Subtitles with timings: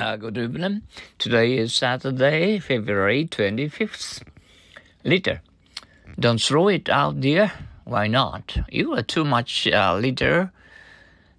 [0.00, 0.80] Uh, good evening.
[1.18, 4.22] Today is Saturday, February 25th.
[5.04, 5.42] Litter.
[6.18, 7.52] Don't throw it out there.
[7.84, 8.56] Why not?
[8.70, 10.52] You are too much uh, litter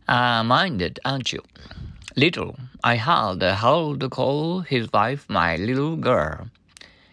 [0.08, 1.42] uh, minded, aren't you?
[2.16, 2.56] Little.
[2.84, 6.48] I heard Harold call his wife my little girl.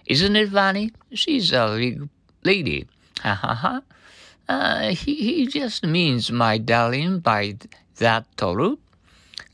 [0.04, 0.92] Isn't it funny?
[1.14, 2.06] She's a big
[2.44, 2.86] lady.
[3.22, 3.82] Ha ha ha.
[4.50, 7.56] Uh, he, he just means my darling by
[7.96, 8.76] that Toru.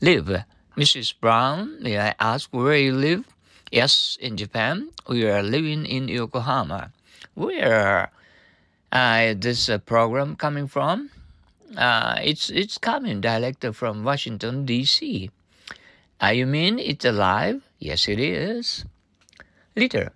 [0.01, 0.43] Live.
[0.77, 1.13] Mrs.
[1.21, 3.23] Brown, may I ask where you live?
[3.71, 4.89] Yes, in Japan.
[5.07, 6.91] We are living in Yokohama.
[7.33, 8.11] Where
[8.91, 11.11] uh, this uh, program coming from?
[11.77, 15.31] Uh, it's it's coming directly from Washington D.C.
[16.21, 17.63] Uh, you mean it's alive?
[17.79, 18.83] Yes, it is.
[19.77, 20.11] Litter.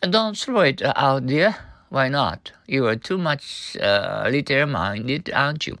[0.00, 1.56] Don't throw it out there.
[1.88, 2.52] Why not?
[2.66, 5.78] You are too much uh, litter-minded, aren't you?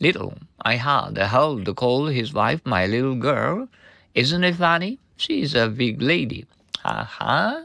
[0.00, 0.38] Little.
[0.62, 3.68] I heard Harold call his wife my little girl.
[4.14, 4.98] Isn't it funny?
[5.18, 6.46] She's a big lady.
[6.78, 7.64] Ha ha.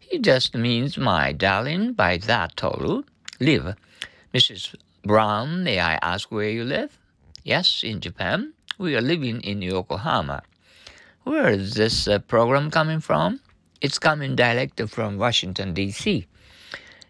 [0.00, 3.02] He just means my darling by that Toru.
[3.38, 3.74] Live.
[4.32, 4.74] Mrs.
[5.02, 6.98] Brown, may I ask where you live?
[7.42, 8.54] Yes, in Japan.
[8.78, 10.42] We are living in Yokohama.
[11.24, 13.40] Where is this uh, program coming from?
[13.82, 16.26] It's coming direct from Washington, D.C.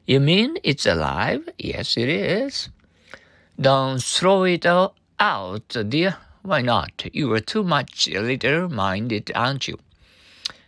[0.07, 1.49] You mean it's alive?
[1.59, 2.71] Yes, it is.
[3.61, 6.17] Don't throw it all out, dear.
[6.43, 7.07] Why not?
[7.13, 9.79] You are too much little minded, aren't you?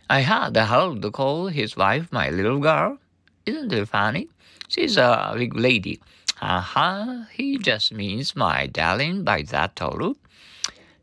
[0.09, 2.97] I heard Harold call his wife my little girl.
[3.45, 4.29] Isn't it funny?
[4.69, 5.99] She's a big lady.
[6.41, 10.15] Aha, he just means my darling by that Toru.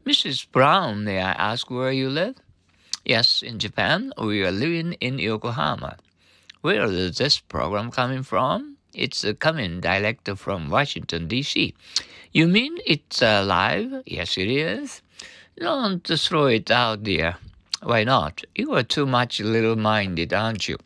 [0.06, 0.50] Mrs.
[0.50, 2.36] Brown, may I ask where you live?
[3.04, 4.10] Yes, in Japan.
[4.16, 5.98] We are living in Yokohama.
[6.62, 8.73] Where is this program coming from?
[8.94, 11.74] It's a coming direct from Washington, D.C.
[12.32, 14.02] You mean it's alive?
[14.06, 15.02] Yes, it is.
[15.58, 17.36] Don't throw it out there.
[17.82, 18.44] Why not?
[18.54, 20.78] You are too much little minded, aren't you?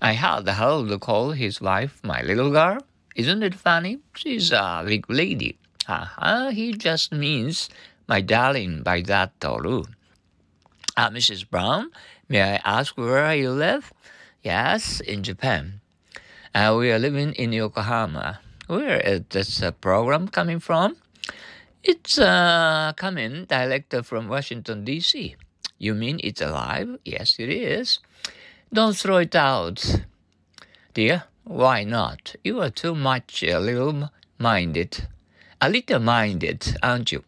[0.00, 2.78] I had the heard Harold call his wife my little girl.
[3.14, 3.98] Isn't it funny?
[4.14, 5.58] She's a big lady.
[5.88, 7.68] Uh-huh, he just means
[8.06, 9.84] my darling by that Toru.
[10.96, 11.48] Uh, Mrs.
[11.48, 11.90] Brown,
[12.28, 13.92] may I ask where you live?
[14.42, 15.80] Yes, in Japan.
[16.54, 18.40] Uh, we are living in Yokohama.
[18.66, 20.96] Where is this uh, program coming from?
[21.82, 25.36] It's uh, coming direct from Washington, D.C.
[25.78, 26.98] You mean it's alive?
[27.04, 27.98] Yes, it is.
[28.72, 30.02] Don't throw it out.
[30.94, 32.34] Dear, why not?
[32.42, 35.06] You are too much a little minded.
[35.60, 37.24] A little minded, aren't you?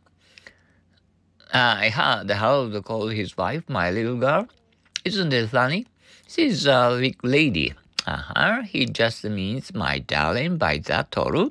[1.53, 4.49] I heard Harold call his wife my little girl.
[5.05, 5.87] Isn't it funny?
[6.27, 7.75] She's a big lady.
[8.07, 11.51] Uh-huh, he just means my darling by that Toru.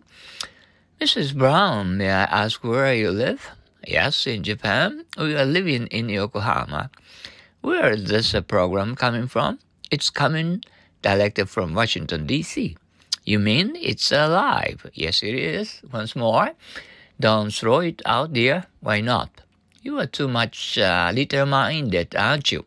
[0.99, 1.35] Mrs.
[1.37, 3.51] Brown, may I ask where you live?
[3.87, 5.05] Yes, in Japan.
[5.17, 6.89] We are living in Yokohama.
[7.61, 9.59] Where is this uh, program coming from?
[9.91, 10.63] It's coming
[11.01, 12.75] directly from Washington, D.C.
[13.23, 14.85] You mean it's alive?
[14.93, 15.81] Yes, it is.
[15.91, 16.51] Once more,
[17.19, 18.65] don't throw it out there.
[18.81, 19.29] Why not?
[19.81, 22.65] You are too much uh, little-minded, aren't you?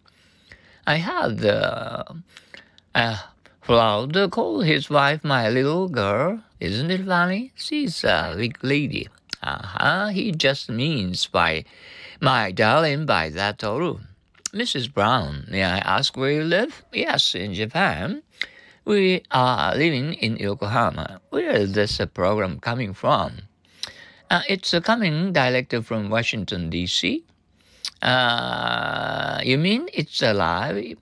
[0.86, 2.04] I had uh,
[2.94, 3.18] uh,
[3.64, 6.42] Cloud called his wife my little girl.
[6.58, 7.52] Isn't it funny?
[7.54, 9.08] She's a big lady.
[9.42, 11.64] Uh-huh, he just means by
[12.20, 14.00] my darling by that Toru.
[14.52, 14.92] Mrs.
[14.92, 16.84] Brown, may I ask where you live?
[16.92, 18.22] Yes, in Japan.
[18.84, 21.20] We are living in Yokohama.
[21.30, 23.42] Where is this program coming from?
[24.28, 27.22] Uh, it's coming directly from Washington, D.C.
[28.02, 30.96] Uh, you mean it's alive?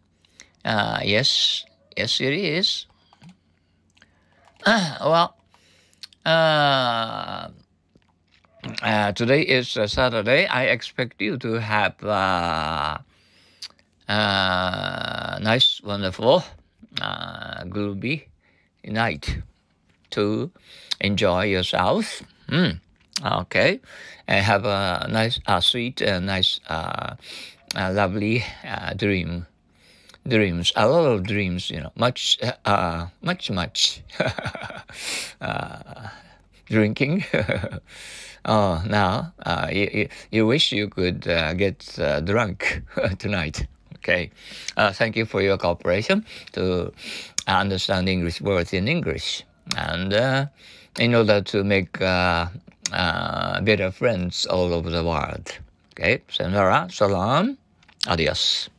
[0.64, 1.64] Uh, yes,
[1.96, 2.86] Yes, it is.
[4.64, 5.36] Uh, well,
[6.24, 7.48] uh,
[8.82, 10.46] uh, today is uh, Saturday.
[10.46, 13.02] I expect you to have a
[14.08, 16.44] uh, nice, wonderful,
[17.68, 18.28] gloomy
[18.84, 19.38] night
[20.10, 20.50] to
[21.00, 22.22] enjoy yourself.
[22.48, 22.80] Mm.
[23.24, 23.80] Okay,
[24.28, 26.60] and have a nice, sweet, nice,
[27.74, 28.44] lovely
[28.96, 29.46] dream
[30.26, 34.02] dreams, a lot of dreams, you know, much, uh, much, much
[35.40, 36.08] uh,
[36.66, 37.24] drinking.
[38.44, 42.82] oh, now uh, you, you wish you could uh, get uh, drunk
[43.18, 43.66] tonight.
[43.96, 44.30] Okay,
[44.78, 46.90] uh, thank you for your cooperation to
[47.46, 49.44] understand English words in English,
[49.76, 50.46] and uh,
[50.98, 52.46] in order to make uh,
[52.92, 55.58] uh, better friends all over the world.
[55.92, 57.58] Okay, sayonara, salam,
[58.06, 58.70] adios.